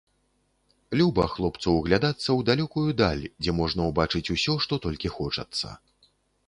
Люба 1.01 1.25
хлопцу 1.33 1.69
ўглядацца 1.75 2.23
ў 2.23 2.47
далёкую 2.49 2.87
даль, 3.03 3.23
дзе 3.45 3.51
можна 3.59 3.81
ўбачыць 3.93 4.27
усё, 4.39 4.53
што 4.67 4.85
толькі 4.89 5.17
хочацца. 5.21 5.67